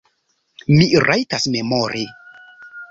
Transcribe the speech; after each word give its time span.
Mi 0.77 0.87
rajtas 1.05 1.47
memori. 1.59 2.05